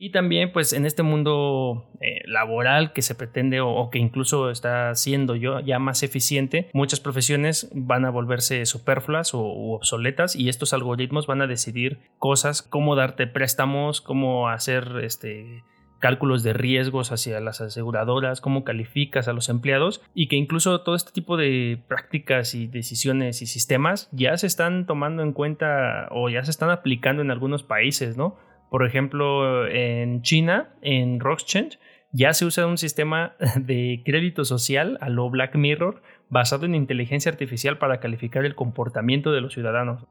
[0.00, 4.94] Y también, pues, en este mundo eh, laboral que se pretende o, que incluso está
[4.94, 9.40] siendo yo ya más eficiente, muchas profesiones van a volverse superfluas o
[9.74, 15.64] obsoletas y estos algoritmos van a decidir cosas, cómo darte préstamos, cómo hacer este
[15.98, 20.94] cálculos de riesgos hacia las aseguradoras, cómo calificas a los empleados y que incluso todo
[20.94, 26.28] este tipo de prácticas y decisiones y sistemas ya se están tomando en cuenta o
[26.28, 28.36] ya se están aplicando en algunos países, ¿no?
[28.70, 31.78] Por ejemplo, en China, en Rockchange,
[32.12, 37.30] ya se usa un sistema de crédito social a lo Black Mirror basado en inteligencia
[37.30, 40.04] artificial para calificar el comportamiento de los ciudadanos.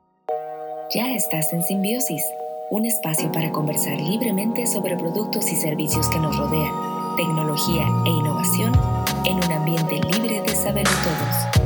[0.94, 2.24] Ya estás en Simbiosis,
[2.72, 6.74] un espacio para conversar libremente sobre productos y servicios que nos rodean,
[7.18, 8.72] tecnología e innovación
[9.26, 11.57] en un ambiente libre de saberlo todos.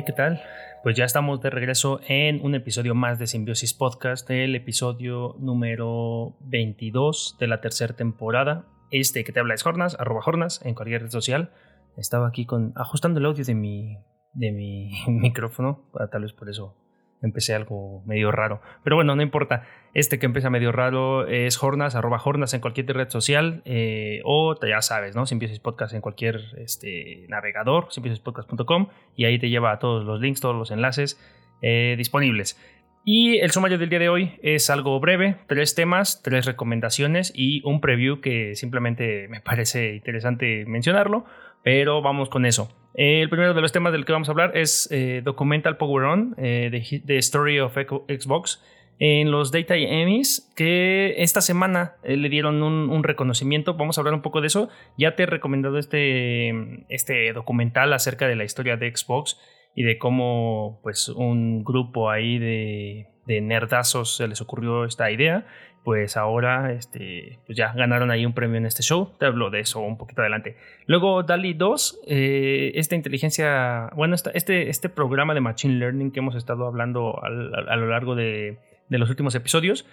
[0.00, 0.40] ¿Qué tal?
[0.82, 6.34] Pues ya estamos de regreso en un episodio más de Simbiosis Podcast, el episodio número
[6.40, 8.64] 22 de la tercera temporada.
[8.90, 11.52] Este que te habla es Jornas, arroba Jornas, en cualquier red social.
[11.98, 13.98] Estaba aquí con, ajustando el audio de mi,
[14.32, 16.74] de mi micrófono, tal vez por eso
[17.22, 18.60] empecé algo medio raro.
[18.84, 19.64] Pero bueno, no importa.
[19.94, 23.62] Este que empieza medio raro es Jornas, arroba Jornas en cualquier red social.
[23.64, 25.26] Eh, o ya sabes, ¿no?
[25.26, 27.88] Si empiezas podcast en cualquier este, navegador,
[28.22, 31.20] podcast.com y ahí te lleva a todos los links, todos los enlaces
[31.62, 32.58] eh, disponibles.
[33.04, 37.60] Y el sumario del día de hoy es algo breve, tres temas, tres recomendaciones y
[37.64, 41.24] un preview que simplemente me parece interesante mencionarlo,
[41.62, 42.68] pero vamos con eso.
[42.94, 46.34] el primero de los temas del que vamos a hablar es eh, Documental Power On,
[46.38, 48.62] eh, The Story of Xbox,
[48.98, 53.74] en los Data Emmys, que esta semana eh, le dieron un, un, reconocimiento.
[53.74, 54.68] Vamos a hablar un poco de eso.
[54.96, 59.40] Ya te he recomendado este, este documental acerca de la historia de Xbox
[59.74, 65.46] y de cómo pues un grupo ahí de, de nerdazos se les ocurrió esta idea,
[65.84, 69.10] pues ahora este, pues ya ganaron ahí un premio en este show.
[69.18, 70.56] Te hablo de eso un poquito adelante.
[70.86, 76.34] Luego DALI 2, eh, esta inteligencia, bueno, este, este programa de Machine Learning que hemos
[76.34, 79.86] estado hablando a, lo largo de, de, los últimos episodios,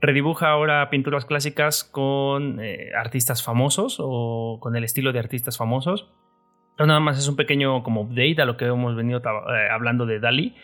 [0.00, 6.10] redibuja ahora pinturas clásicas con eh, artistas famosos o con el estilo de artistas famosos
[6.76, 10.04] pero nada más es un pequeño como update a lo que hemos venido eh, hablando
[10.06, 10.54] de DALI.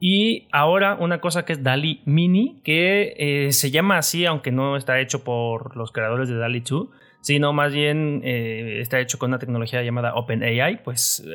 [0.00, 4.76] Y ahora una cosa que es DALI Mini, que eh, se llama así, aunque no
[4.76, 6.88] está hecho por los creadores de DALI 2,
[7.22, 11.26] sino más bien eh, está hecho con una tecnología llamada OpenAI, pues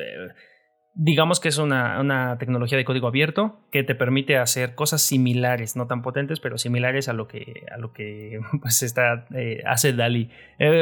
[0.94, 5.74] digamos que es una, una, tecnología de código abierto que te permite hacer cosas similares,
[5.74, 9.26] no tan potentes, pero similares a lo que, a lo que pues está,
[9.66, 10.30] hace DALI.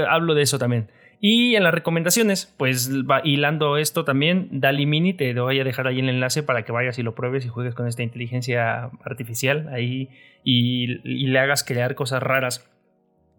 [0.08, 0.90] hablo de eso también.
[1.22, 5.86] Y en las recomendaciones, pues va hilando esto también, Dali Mini, te voy a dejar
[5.86, 9.68] ahí el enlace para que vayas y lo pruebes y juegues con esta inteligencia artificial
[9.68, 10.08] ahí
[10.42, 12.66] y, le hagas crear cosas raras.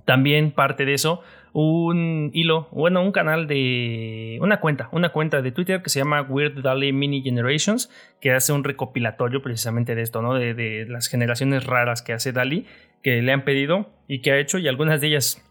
[0.05, 1.21] También parte de eso,
[1.53, 6.21] un hilo, bueno, un canal de una cuenta, una cuenta de Twitter que se llama
[6.21, 10.35] Weird Dali Mini Generations, que hace un recopilatorio precisamente de esto, ¿no?
[10.35, 12.67] De, de las generaciones raras que hace Dali,
[13.01, 15.50] que le han pedido y que ha hecho, y algunas de ellas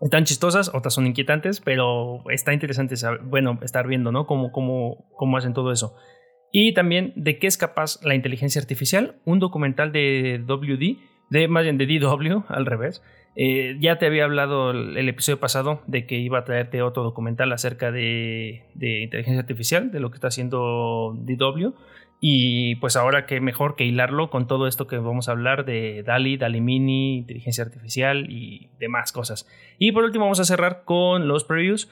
[0.00, 4.26] están chistosas, otras son inquietantes, pero está interesante bueno, estar viendo, ¿no?
[4.26, 5.94] Cómo, cómo, cómo hacen todo eso.
[6.52, 10.98] Y también de qué es capaz la inteligencia artificial, un documental de WD,
[11.30, 13.02] de más bien de DW, al revés.
[13.36, 17.52] Eh, ya te había hablado el, episodio pasado de que iba a traerte otro documental
[17.52, 21.74] acerca de, de inteligencia artificial, de lo que está haciendo DW.
[22.20, 26.02] Y pues ahora qué mejor que hilarlo con todo esto que vamos a hablar de
[26.02, 29.48] DALI, DALI Mini, inteligencia artificial y demás cosas.
[29.78, 31.88] Y por último vamos a cerrar con los previews.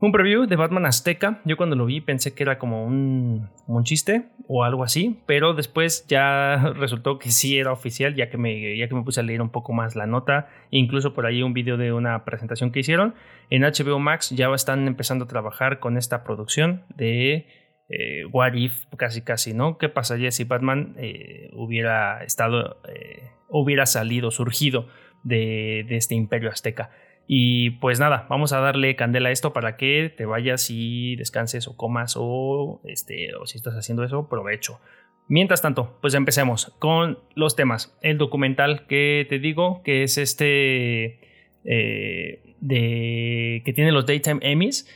[0.00, 1.40] Un preview de Batman Azteca.
[1.46, 5.54] Yo cuando lo vi pensé que era como un, un chiste o algo así, pero
[5.54, 9.22] después ya resultó que sí era oficial, ya que, me, ya que me puse a
[9.22, 12.80] leer un poco más la nota, incluso por ahí un video de una presentación que
[12.80, 13.14] hicieron.
[13.48, 17.46] En HBO Max ya están empezando a trabajar con esta producción de
[17.88, 19.76] eh, what if, casi casi, ¿no?
[19.76, 24.88] ¿Qué pasaría si Batman eh, hubiera estado, eh, hubiera salido, surgido
[25.22, 26.90] de, este imperio azteca?
[27.26, 31.68] Y pues nada, vamos a darle candela a esto para que te vayas y descanses
[31.68, 34.80] o comas o, este, o si estás haciendo eso, provecho.
[35.26, 37.96] Mientras tanto, pues empecemos con los temas.
[38.02, 41.18] El documental que te digo, que es este
[41.64, 44.86] de, que tiene los Daytime Emmys,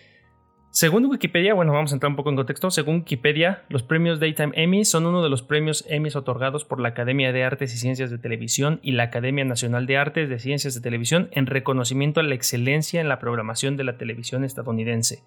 [0.70, 2.70] Según Wikipedia, bueno, vamos a entrar un poco en contexto.
[2.70, 6.90] Según Wikipedia, los premios Daytime Emmy son uno de los premios Emmy otorgados por la
[6.90, 10.74] Academia de Artes y Ciencias de Televisión y la Academia Nacional de Artes de Ciencias
[10.74, 15.22] de Televisión en reconocimiento a la excelencia en la programación de la televisión estadounidense.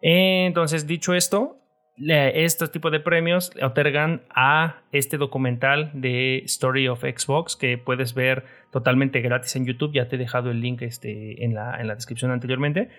[0.00, 1.58] Entonces, dicho esto,
[1.96, 8.44] estos tipos de premios otorgan a este documental de Story of Xbox que puedes ver
[8.70, 9.92] totalmente gratis en YouTube.
[9.92, 12.90] Ya te he dejado el link este, en, la, en la descripción anteriormente.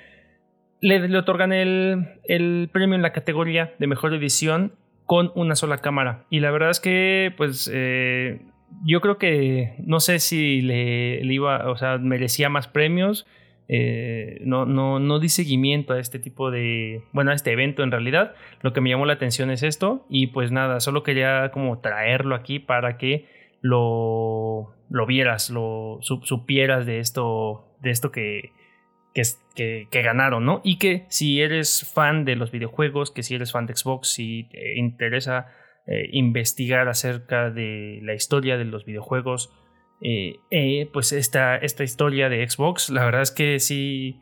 [0.82, 4.74] Le, otorgan el, premio en la categoría de mejor edición
[5.06, 6.26] con una sola cámara.
[6.30, 8.42] Y la verdad es que, pues, eh,
[8.84, 13.26] yo creo que no sé si le, le, iba, o sea, merecía más premios.
[13.68, 17.92] Eh, no, no, no di seguimiento a este tipo de, bueno, a este evento en
[17.92, 18.36] realidad.
[18.62, 22.36] Lo que me llamó la atención es esto y pues nada, solo quería como traerlo
[22.36, 23.26] aquí para que
[23.62, 28.52] lo, lo vieras, lo supieras de esto, de esto que,
[29.16, 30.62] que, ganaron, ¿no?
[30.64, 34.50] Y que si eres fan de los videojuegos, que si eres fan de Xbox, si
[34.52, 35.48] te interesa
[35.88, 39.54] eh, investigar acerca de la historia de los videojuegos,
[40.02, 44.22] eh, eh, pues esta, esta historia de Xbox, la verdad es que sí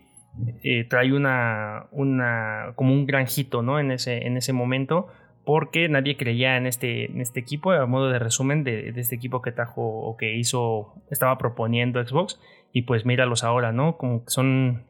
[0.89, 3.79] trae una, una, como un granjito, ¿no?
[3.79, 5.07] En ese, en ese momento,
[5.45, 9.41] porque nadie creía en este, en este equipo, a modo de resumen de, este equipo
[9.41, 12.39] que trajo o que hizo, estaba proponiendo Xbox,
[12.71, 13.97] y pues míralos ahora, ¿no?
[13.97, 14.83] Como que son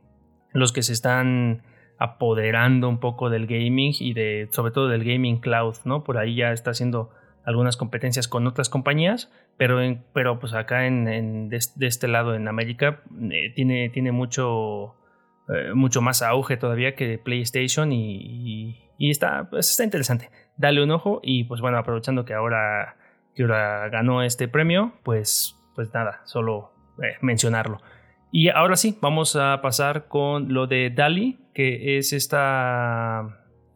[0.53, 1.63] los que se están
[1.97, 6.03] apoderando un poco del gaming y de, sobre todo del gaming cloud, ¿no?
[6.03, 7.11] Por ahí ya está haciendo
[7.45, 9.79] algunas competencias con otras compañías, pero,
[10.13, 13.01] pero pues acá en, de, este lado en América
[13.31, 14.95] eh, tiene, tiene mucho,
[15.49, 20.29] eh, mucho más auge todavía que PlayStation y, y, está, pues está interesante.
[20.57, 22.97] Dale un ojo y pues bueno, aprovechando que ahora,
[23.35, 27.81] que ahora ganó este premio, pues, pues nada, solo eh, mencionarlo.
[28.31, 33.27] Y ahora sí, vamos a pasar con lo de DALI, que es esta,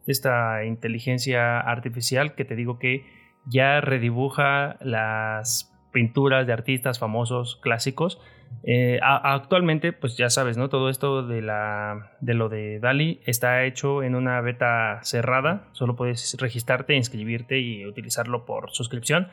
[0.06, 3.06] esta inteligencia artificial que te digo que
[3.46, 8.20] ya redibuja las pinturas de artistas famosos clásicos.
[8.64, 10.68] Eh, actualmente, pues ya sabes, ¿no?
[10.68, 15.68] Todo esto de, la, de lo de Dali está hecho en una beta cerrada.
[15.72, 19.28] Solo puedes registrarte, inscribirte y utilizarlo por suscripción.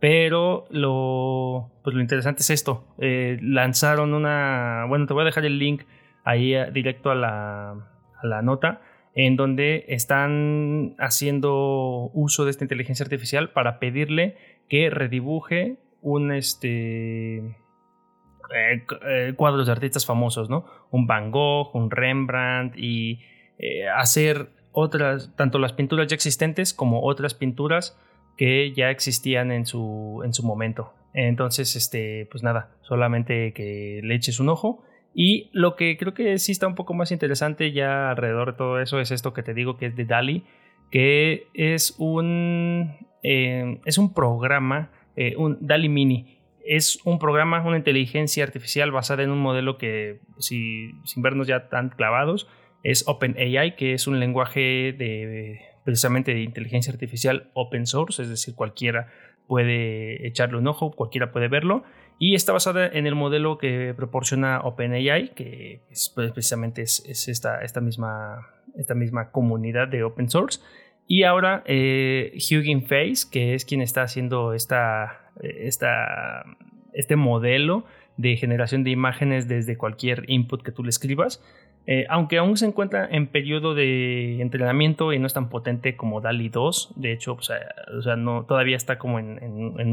[0.00, 2.84] Pero lo, pues lo interesante es esto.
[2.98, 4.84] Eh, lanzaron una...
[4.88, 5.82] Bueno, te voy a dejar el link
[6.24, 8.80] ahí eh, directo a la, a la nota
[9.14, 14.36] en donde están haciendo uso de esta inteligencia artificial para pedirle
[14.68, 20.66] que redibuje un este eh, eh, cuadros de artistas famosos, ¿no?
[20.90, 23.20] Un Van Gogh, un Rembrandt y
[23.58, 27.98] eh, hacer otras, tanto las pinturas ya existentes como otras pinturas
[28.36, 30.92] que ya existían en su, en su momento.
[31.14, 34.84] Entonces, este, pues nada, solamente que le eches un ojo
[35.14, 38.80] y lo que creo que sí está un poco más interesante ya alrededor de todo
[38.80, 40.44] eso es esto que te digo que es de DALI,
[40.90, 46.38] que es un, es un programa, eh, un DALI Mini.
[46.64, 51.68] Es un programa, una inteligencia artificial basada en un modelo que, si, sin vernos ya
[51.68, 52.48] tan clavados,
[52.82, 58.54] es OpenAI, que es un lenguaje de precisamente de inteligencia artificial open source, es decir,
[58.54, 59.08] cualquiera
[59.46, 61.84] puede echarle un ojo, cualquiera puede verlo
[62.18, 67.60] y está basada en el modelo que proporciona OpenAI, que es, pues, precisamente es, esta,
[67.62, 70.60] esta, misma, esta misma comunidad de open source.
[71.06, 76.44] Y ahora eh, Hugging Face, que es quien está haciendo esta, esta,
[76.92, 77.84] este modelo
[78.16, 81.42] de generación de imágenes desde cualquier input que tú le escribas,
[81.86, 86.22] eh, aunque aún se encuentra en periodo de entrenamiento y no es tan potente como
[86.22, 89.42] DALI 2, de hecho, o sea, no, todavía está como en,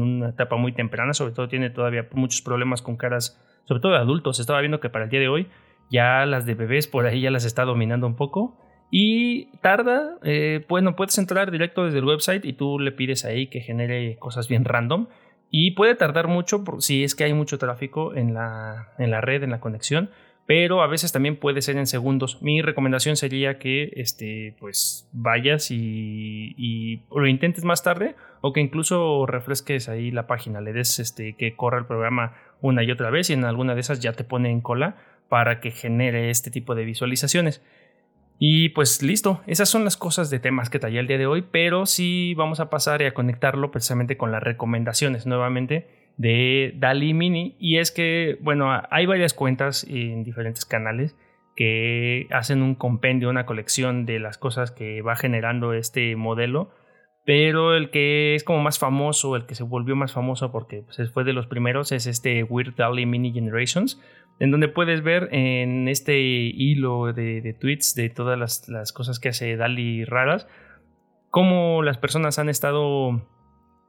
[0.00, 3.98] una etapa muy temprana, sobre todo tiene todavía muchos problemas con caras, sobre todo de
[3.98, 4.40] adultos.
[4.40, 5.48] Estaba viendo que para el día de hoy
[5.90, 8.56] ya las de bebés por ahí ya las está dominando un poco.
[8.94, 13.46] Y tarda, eh, bueno, puedes entrar directo desde el website y tú le pides ahí
[13.46, 15.08] que genere cosas bien random.
[15.50, 19.42] Y puede tardar mucho si es que hay mucho tráfico en la, en la red,
[19.42, 20.10] en la conexión
[20.46, 22.42] pero a veces también puede ser en segundos.
[22.42, 29.24] Mi recomendación sería que este, pues vayas y, lo intentes más tarde o que incluso
[29.26, 33.30] refresques ahí la página, le des este, que corra el programa una y otra vez
[33.30, 34.96] y en alguna de esas ya te pone en cola
[35.28, 37.62] para que genere este tipo de visualizaciones.
[38.44, 41.44] Y pues listo, esas son las cosas de temas que tallé el día de hoy,
[41.48, 47.14] pero sí vamos a pasar y a conectarlo precisamente con las recomendaciones nuevamente de Dali
[47.14, 51.14] Mini y es que, bueno, hay varias cuentas en diferentes canales
[51.54, 56.72] que hacen un compendio, una colección de las cosas que va generando este modelo,
[57.24, 61.12] pero el que es como más famoso, el que se volvió más famoso porque pues,
[61.12, 64.02] fue de los primeros, es este Weird Dali Mini Generations.
[64.42, 69.56] En donde puedes ver en este hilo de, tweets de todas las, cosas que hace
[69.56, 70.48] Dali raras,
[71.30, 73.24] cómo las personas han estado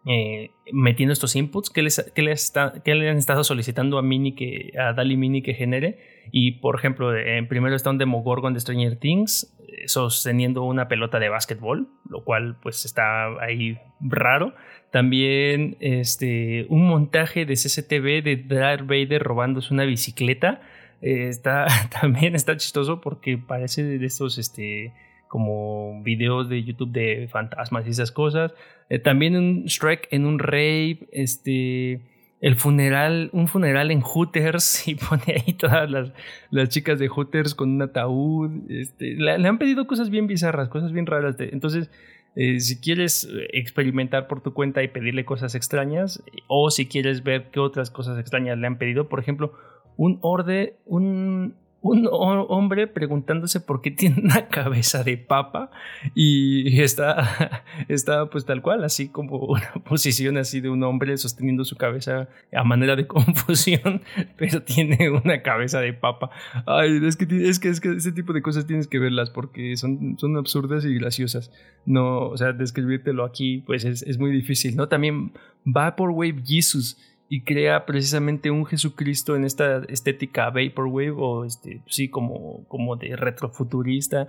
[0.05, 2.53] eh, metiendo estos inputs que les, que les,
[2.85, 5.97] le han estado solicitando a Mini que a Dali Mini que genere
[6.31, 7.11] y por ejemplo
[7.47, 12.57] primero está un Demogorgon de Stranger Things eh, sosteniendo una pelota de básquetbol lo cual
[12.61, 14.53] pues está ahí raro.
[14.91, 20.61] También este un montaje de CCTV de Darth Vader robándose una bicicleta.
[21.01, 21.65] Eh, está
[22.01, 24.93] también está chistoso porque parece de estos este
[25.33, 28.53] como videos de YouTube de fantasmas y esas cosas.
[28.87, 32.01] Eh, también un Shrek en un rave, este,
[32.39, 36.11] el funeral, un funeral en Hooters y pone ahí todas las,
[36.51, 38.51] las chicas de Hooters con un ataúd.
[38.69, 41.35] Este, le, han pedido cosas bien bizarras, cosas bien raras.
[41.39, 41.89] entonces,
[42.35, 47.49] eh, si quieres experimentar por tu cuenta y pedirle cosas extrañas, o si quieres ver
[47.49, 49.53] qué otras cosas extrañas le han pedido, por ejemplo,
[49.97, 55.69] un orde, un, un hombre preguntándose por qué tiene una cabeza de papa
[56.15, 61.65] y está, está pues tal cual, así como una posición así de un hombre sosteniendo
[61.65, 64.01] su cabeza a manera de confusión,
[64.37, 66.31] pero tiene una cabeza de papa.
[66.65, 69.75] Ay, es que, es que, es que ese tipo de cosas tienes que verlas porque
[69.75, 71.51] son, son absurdas y graciosas.
[71.85, 74.87] No, o sea, describírtelo aquí pues es, es muy difícil, ¿no?
[74.87, 75.33] También
[75.65, 76.97] Vaporwave Jesus
[77.33, 83.15] y crea precisamente un Jesucristo en esta estética vaporwave o este sí como como de
[83.15, 84.27] retrofuturista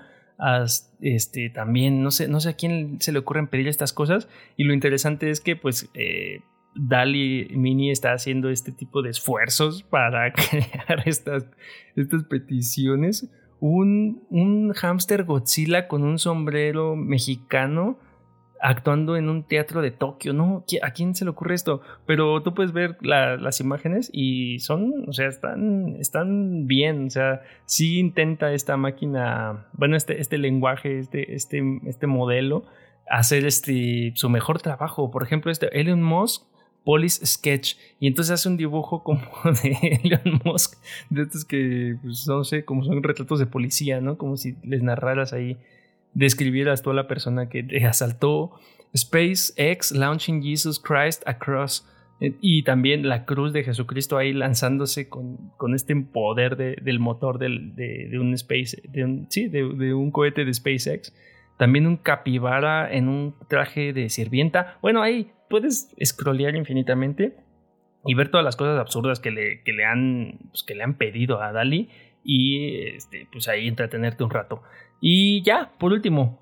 [1.03, 4.65] este también no sé no sé a quién se le ocurren pedir estas cosas y
[4.65, 6.41] lo interesante es que pues eh,
[6.75, 11.47] Dali Mini está haciendo este tipo de esfuerzos para crear estas,
[11.97, 13.31] estas peticiones.
[13.61, 17.99] Un, un hámster Godzilla con un sombrero mexicano
[18.65, 20.65] actuando en un teatro de Tokio, ¿no?
[20.83, 21.83] ¿A quién se le ocurre esto?
[22.07, 27.43] Pero tú puedes ver las imágenes y son, o sea, están, están bien, o sea,
[27.67, 32.65] sí intenta esta máquina, bueno, este, este lenguaje, este, este, este modelo,
[33.07, 35.11] hacer este, su mejor trabajo.
[35.11, 36.45] Por ejemplo, este Elon Musk
[36.85, 37.77] Police Sketch.
[38.01, 39.27] Y entonces hace un dibujo como
[39.63, 40.79] de Elon Musk,
[41.11, 44.17] de estos que, pues, no sé, como son retratos de policía, ¿no?
[44.17, 45.59] Como si les narraras ahí
[46.15, 48.53] describieras tú a la persona que te asaltó.
[48.97, 51.87] SpaceX launching Jesus Christ across.
[52.21, 57.39] Eh, y también la cruz de Jesucristo ahí lanzándose con, con este poder del motor
[57.39, 61.15] de, un space, de un, sí, de, un cohete de SpaceX.
[61.59, 64.79] También un capibara en un traje de sirvienta.
[64.81, 67.37] Bueno, ahí puedes scrollear infinitamente
[68.05, 70.95] y ver todas las cosas absurdas que le, que le, han, pues, que le han
[70.95, 71.89] pedido a Dali
[72.25, 74.63] y este, pues ahí entretenerte un rato.
[75.07, 76.41] Y ya, por último,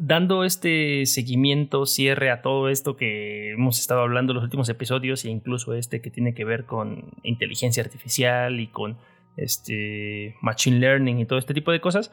[0.00, 5.24] dando este seguimiento, cierre a todo esto que hemos estado hablando en los últimos episodios
[5.24, 8.96] e incluso este que tiene que ver con inteligencia artificial y con
[9.36, 12.10] este machine learning y todo este tipo de cosas.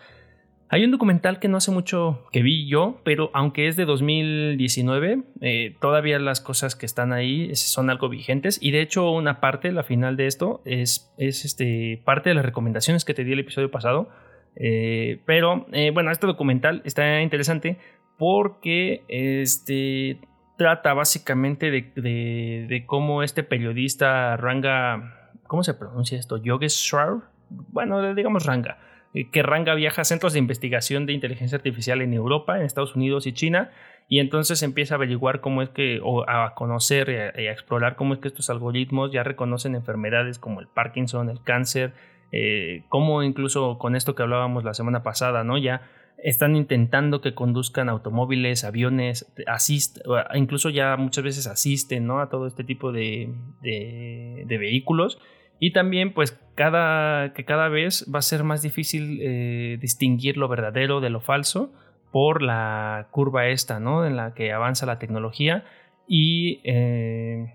[0.69, 5.23] Hay un documental que no hace mucho que vi yo, pero aunque es de 2019,
[5.41, 8.59] eh, todavía las cosas que están ahí son algo vigentes.
[8.61, 12.45] Y de hecho, una parte, la final de esto, es, es este, parte de las
[12.45, 14.09] recomendaciones que te di el episodio pasado
[14.55, 17.77] eh, pero eh, bueno, este documental está interesante
[18.17, 20.19] porque este,
[20.57, 26.37] trata básicamente de, cómo este periodista Ranga, ¿cómo se pronuncia esto?
[26.37, 27.17] Yogeshwar,
[27.49, 28.77] bueno, digamos Ranga,
[29.13, 32.95] eh, que Ranga viaja a centros de investigación de inteligencia artificial en Europa, en Estados
[32.95, 33.71] Unidos y China,
[34.07, 38.13] y entonces empieza a averiguar cómo es que, o a conocer y a explorar cómo
[38.13, 41.93] es que estos algoritmos ya reconocen enfermedades como el Parkinson, el cáncer,
[42.37, 45.57] eh, como incluso con esto que hablábamos la semana pasada, ¿no?
[45.57, 45.83] Ya
[46.17, 49.99] están intentando que conduzcan automóviles, aviones, asist,
[50.33, 52.19] incluso ya muchas veces asisten, ¿no?
[52.19, 55.17] A todo este tipo de, de, vehículos.
[55.61, 60.49] Y también, pues, cada, que cada vez va a ser más difícil eh, distinguir lo
[60.49, 61.71] verdadero de lo falso
[62.11, 64.05] por la curva esta, ¿no?
[64.05, 65.63] En la que avanza la tecnología.
[66.05, 67.53] Y, eh,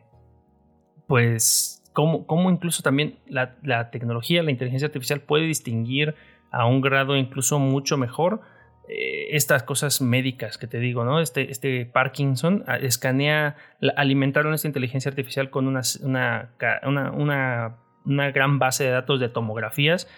[1.07, 1.80] pues,
[2.27, 6.15] cómo, incluso también la, tecnología, la inteligencia artificial puede distinguir
[6.51, 8.41] a un grado incluso mucho mejor
[8.89, 11.21] eh, estas cosas médicas que te digo, ¿no?
[11.21, 13.57] Este, este Parkinson escanea,
[13.97, 20.09] alimentaron esta inteligencia artificial con una, una, una, gran base de datos de tomografías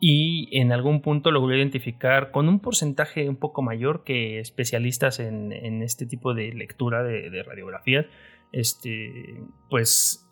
[0.00, 5.82] y en algún punto logró identificar con un porcentaje un poco mayor que especialistas en,
[5.82, 8.06] este tipo de lectura de, de radiografías,
[8.52, 10.26] este, pues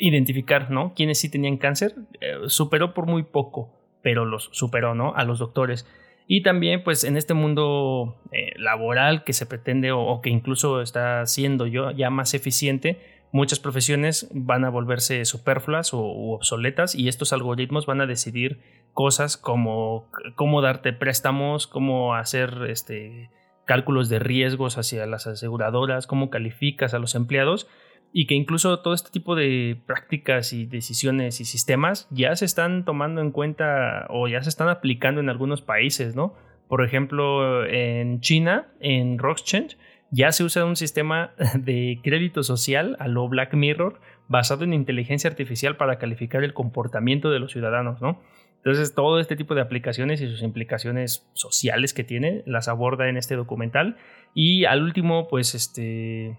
[0.00, 0.94] identificar, ¿no?
[0.94, 3.72] Quienes sí tenían cáncer, eh, superó por muy poco,
[4.02, 5.14] pero los superó, ¿no?
[5.14, 5.86] A los doctores.
[6.26, 11.24] Y también, pues, en este mundo eh, laboral que se pretende o, que incluso está
[11.26, 13.00] siendo yo ya más eficiente,
[13.32, 16.00] muchas profesiones van a volverse superfluas o
[16.34, 18.60] obsoletas y estos algoritmos van a decidir
[18.92, 23.30] cosas como cómo darte préstamos, cómo hacer este,
[23.64, 27.68] cálculos de riesgos hacia las aseguradoras, cómo calificas a los empleados
[28.12, 32.84] y que incluso todo este tipo de prácticas y decisiones y sistemas ya se están
[32.84, 36.34] tomando en cuenta o ya se están aplicando en algunos países, ¿no?
[36.68, 39.76] Por ejemplo, en China, en Rockchange,
[40.10, 45.30] ya se usa un sistema de crédito social a lo Black Mirror basado en inteligencia
[45.30, 48.20] artificial para calificar el comportamiento de los ciudadanos, ¿no?
[48.58, 53.16] Entonces, todo este tipo de aplicaciones y sus implicaciones sociales que tiene las aborda en
[53.16, 53.96] este documental.
[54.34, 56.36] Y al último, pues, este,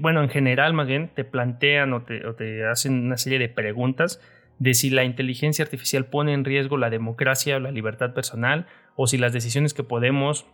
[0.00, 4.20] bueno, en general, más bien, te plantean o te, hacen una serie de preguntas
[4.58, 9.06] de si la inteligencia artificial pone en riesgo la democracia o la libertad personal, o
[9.06, 10.46] si las decisiones que podemos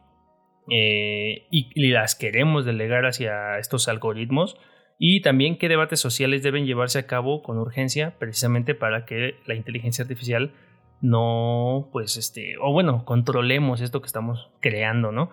[0.71, 4.57] eh, y, las queremos delegar hacia estos algoritmos
[4.99, 9.55] y también qué debates sociales deben llevarse a cabo con urgencia precisamente para que la
[9.55, 10.53] inteligencia artificial
[11.01, 15.31] no, pues, este, o bueno, controlemos esto que estamos creando, ¿no?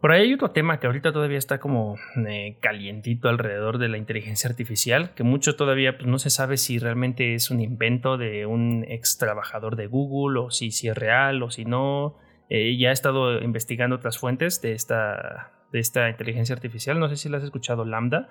[0.00, 3.98] Por ahí hay otro tema que ahorita todavía está como eh, calientito alrededor de la
[3.98, 8.46] inteligencia artificial, que mucho todavía pues, no se sabe si realmente es un invento de
[8.46, 12.16] un ex trabajador de Google o si, si es real o si no.
[12.48, 16.98] Eh, ya he estado investigando otras fuentes de esta, de esta inteligencia artificial.
[16.98, 18.30] No sé si la has escuchado, Lambda.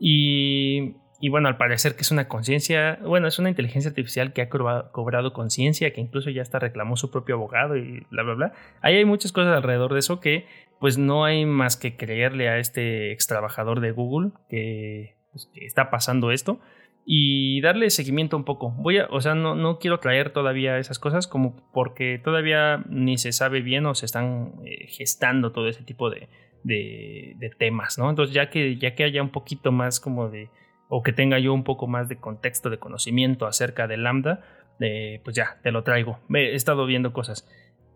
[0.00, 4.42] Y, y bueno, al parecer que es una conciencia, bueno, es una inteligencia artificial que
[4.42, 8.52] ha cobrado, conciencia, que incluso ya hasta reclamó su propio abogado y bla, bla, bla.
[8.82, 10.46] Hay muchas cosas alrededor de eso que
[10.80, 15.64] pues no hay más que creerle a este ex trabajador de Google que, pues, que
[15.64, 16.60] está pasando esto
[17.08, 18.70] y darle seguimiento un poco.
[18.78, 23.16] Voy a, o sea, no, no quiero traer todavía esas cosas como porque todavía ni
[23.16, 26.28] se sabe bien o se están eh, gestando todo ese tipo de,
[26.64, 28.10] de, temas, ¿no?
[28.10, 30.50] Entonces ya que, ya que haya un poquito más como de,
[30.88, 34.42] o que tenga yo un poco más de contexto, de conocimiento acerca de Lambda,
[34.80, 36.18] eh, pues ya, te lo traigo.
[36.34, 37.48] He estado viendo cosas.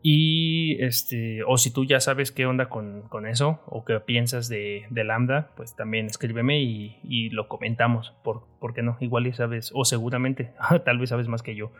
[0.02, 4.86] Y este, o si tú ya sabes qué onda con, eso o qué piensas de,
[4.90, 8.14] Lambda, pues también escríbeme y, lo comentamos.
[8.24, 8.96] Por, ¿Por, qué no?
[9.00, 10.52] Igual y sabes, o seguramente,
[10.84, 11.72] tal vez sabes más que yo.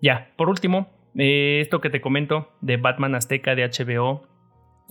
[0.00, 4.26] Ya, por último, eh, esto que te comento de Batman Azteca de HBO,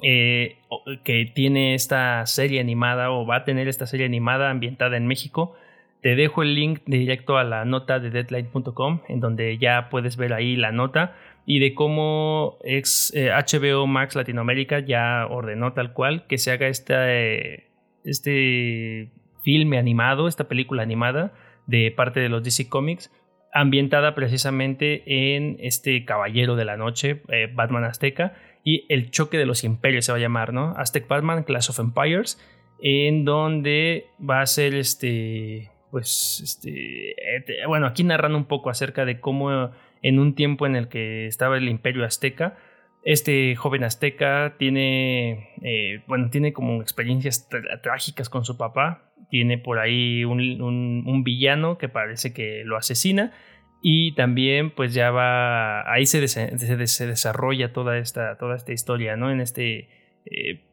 [0.01, 0.59] eh,
[1.03, 5.55] que tiene esta serie animada o va a tener esta serie animada ambientada en México.
[6.01, 10.33] Te dejo el link directo a la nota de deadline.com en donde ya puedes ver
[10.33, 11.15] ahí la nota
[11.49, 16.67] y de cómo ex, HBO eh, Max Latinoamérica ya ordenó tal cual que se haga
[16.67, 17.69] este,
[18.03, 21.31] este filme animado, esta película animada
[21.65, 23.13] de parte de los DC Comics,
[23.53, 28.33] ambientada precisamente en este Caballero de la Noche, eh, Batman Azteca,
[28.65, 30.73] y el choque de los imperios se va a llamar, ¿no?
[30.75, 32.37] Aztec Batman, Clash of Empires,
[32.81, 39.05] en donde va a ser este, pues, este, eh, bueno, aquí narran un poco acerca
[39.05, 39.71] de cómo
[40.07, 42.55] en un tiempo en el que estaba el imperio azteca.
[43.03, 47.49] Este joven azteca tiene, eh, bueno, tiene como experiencias
[47.83, 49.11] trágicas con su papá.
[49.29, 53.33] Tiene por ahí un, villano que parece que lo asesina.
[53.81, 55.91] Y también, pues ya va.
[55.91, 59.29] Ahí se, desarrolla toda esta, toda esta historia, ¿no?
[59.29, 59.89] En este
[60.25, 60.63] eh,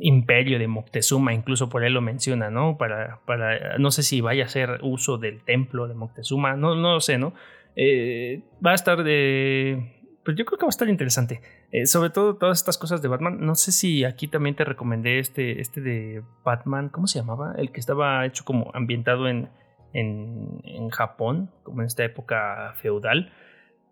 [0.00, 2.78] imperio de Moctezuma, incluso por él lo menciona, ¿no?
[2.78, 3.76] Para, para.
[3.76, 7.18] No sé si vaya a hacer uso del templo de Moctezuma, no, no lo sé,
[7.18, 7.34] ¿no?
[7.76, 9.92] Eh, va a estar de...
[10.24, 11.40] Pues yo creo que va a estar interesante.
[11.70, 13.38] Eh, sobre todo todas estas cosas de Batman.
[13.38, 16.88] No sé si aquí también te recomendé este, este de Batman.
[16.88, 17.54] ¿Cómo se llamaba?
[17.56, 19.50] El que estaba hecho como ambientado en,
[19.92, 23.30] en, Japón, como en esta época feudal.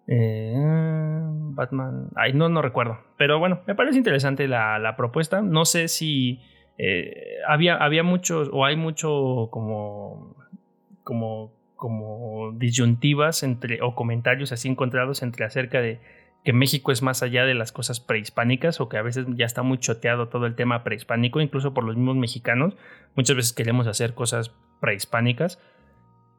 [0.08, 2.08] Eh, Batman.
[2.16, 2.98] Ay, no, no recuerdo.
[3.16, 5.40] Pero bueno, me parece interesante la, la propuesta.
[5.40, 6.40] No sé si
[7.46, 10.34] había, había muchos o hay mucho como.
[11.04, 16.00] como como disyuntivas entre, o comentarios así encontrados entre acerca de
[16.44, 19.62] que México es más allá de las cosas prehispánicas o que a veces ya está
[19.62, 22.76] muy choteado todo el tema prehispánico, incluso por los mismos mexicanos.
[23.16, 25.58] Muchas veces queremos hacer cosas prehispánicas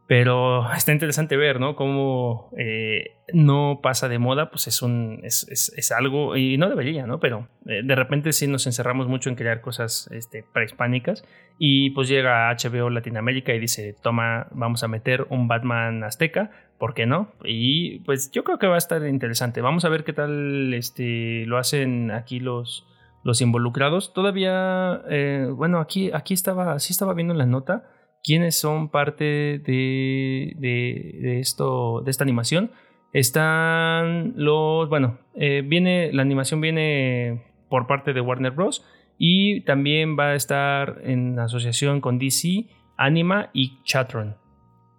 [0.08, 1.76] pero está interesante ver, ¿no?
[1.76, 7.20] Cómo eh, no pasa de moda, pues es, un, es, algo, y no debería, ¿no?
[7.20, 11.26] Pero eh, de repente sí nos encerramos mucho en crear cosas este, prehispánicas
[11.58, 16.94] y pues llega HBO Latinoamérica y dice, toma, vamos a meter un Batman azteca, ¿por
[16.94, 17.32] qué no?
[17.44, 19.62] Y pues yo creo que va a estar interesante.
[19.62, 22.86] Vamos a ver qué tal este, lo hacen aquí los,
[23.24, 24.14] los involucrados.
[24.14, 27.90] Todavía, eh, bueno, aquí, aquí estaba, sí estaba viendo la nota
[28.26, 32.72] quiénes son parte de, esto, de esta animación.
[33.14, 38.84] Están los, bueno, eh, viene, la animación viene por parte de Warner Bros.
[39.18, 42.66] Y también va a estar en asociación con DC
[42.98, 44.36] Anima y Chatron.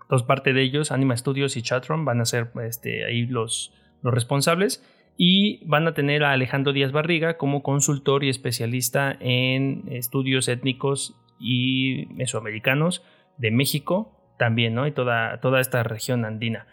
[0.08, 4.14] Dos parte de ellos, Anima Studios y Chatron, van a ser este, ahí los, los
[4.14, 4.82] responsables
[5.18, 11.16] y van a tener a Alejandro Díaz Barriga como consultor y especialista en estudios étnicos
[11.38, 13.02] y mesoamericanos
[13.38, 14.86] de México también, ¿no?
[14.86, 16.66] Y toda, toda esta región andina.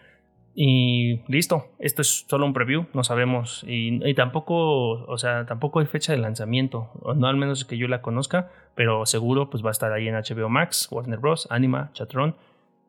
[0.56, 3.64] Y listo, esto es solo un preview, no sabemos.
[3.66, 8.02] Y, tampoco, o sea, tampoco hay fecha de lanzamiento, no al menos que yo la
[8.02, 12.36] conozca, pero seguro pues va a estar ahí en HBO Max, Warner Bros., Anima, Chatron.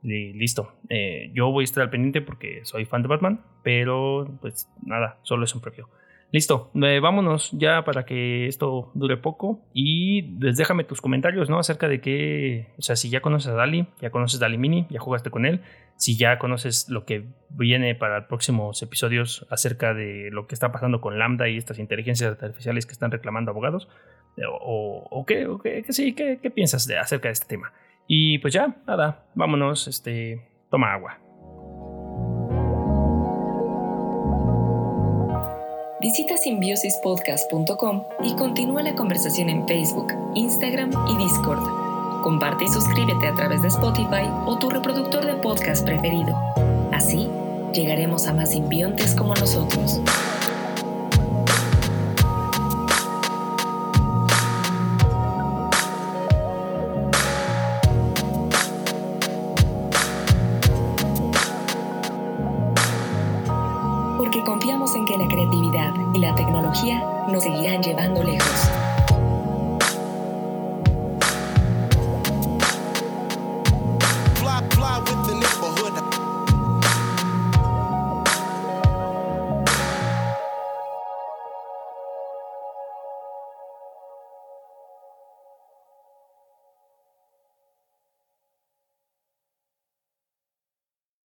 [0.03, 0.73] Y listo.
[0.89, 5.17] Eh, yo voy a estar al pendiente porque soy fan de Batman, pero pues nada,
[5.23, 5.87] solo es un preview.
[6.35, 11.59] Listo, eh, vámonos ya para que esto dure poco y pues, déjame tus comentarios, ¿no?
[11.59, 14.99] Acerca de qué, o sea, si ya conoces a Dali, ya conoces Dali Mini, ya
[14.99, 15.61] jugaste con él,
[15.95, 20.99] si ya conoces lo que viene para próximos episodios acerca de lo que está pasando
[20.99, 23.87] con Lambda y estas inteligencias artificiales que están reclamando abogados,
[24.35, 27.71] eh, o, qué, o qué, sí, qué, qué piensas de, acerca de este tema.
[28.09, 31.24] Y pues ya, nada, vámonos, este, toma agua.
[36.05, 42.21] Visita simbiosispodcast.com y continúa la conversación en Facebook, Instagram y Discord.
[42.21, 46.37] Comparte y suscríbete a través de Spotify o tu reproductor de podcast preferido.
[46.91, 47.27] Así,
[47.73, 49.99] llegaremos a más simbiontes como nosotros.